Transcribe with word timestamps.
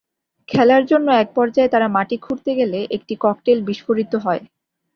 খেলার 0.49 0.83
জন্য 0.91 1.07
একপর্যায়ে 1.15 1.71
তারা 1.73 1.87
মাটি 1.95 2.15
খুঁড়তে 2.17 2.51
গেলে 2.59 2.79
একটি 2.95 3.13
ককটেল 3.23 3.57
বিস্ফোরিত 3.67 4.13
হয়। 4.25 4.41